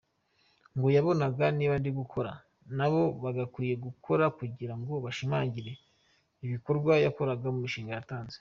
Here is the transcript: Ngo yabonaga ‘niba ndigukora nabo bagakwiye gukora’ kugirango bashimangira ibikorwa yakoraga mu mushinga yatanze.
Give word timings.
Ngo 0.75 0.87
yabonaga 0.95 1.45
‘niba 1.57 1.75
ndigukora 1.81 2.31
nabo 2.77 3.01
bagakwiye 3.23 3.75
gukora’ 3.85 4.23
kugirango 4.37 4.93
bashimangira 5.05 5.71
ibikorwa 6.45 6.93
yakoraga 7.05 7.47
mu 7.53 7.59
mushinga 7.65 7.91
yatanze. 7.97 8.37